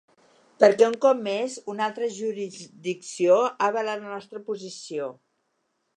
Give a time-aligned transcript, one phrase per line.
[0.61, 5.13] Perquè un cop més una altra jurisdicció ha avalat la nostra posició.